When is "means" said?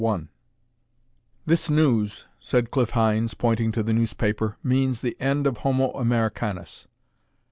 4.63-5.01